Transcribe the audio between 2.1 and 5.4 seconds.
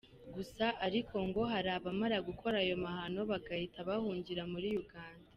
gukora ayo mahano bagahita bahungira muri Uganda.